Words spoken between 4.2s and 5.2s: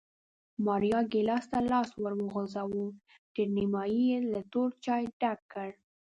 له تور چای